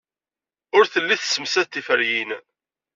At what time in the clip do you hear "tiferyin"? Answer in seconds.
1.69-2.31